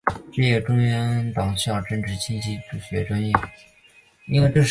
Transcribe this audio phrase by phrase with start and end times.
[0.31, 2.59] 毕业于中央党校政治经济
[2.89, 3.31] 学专业。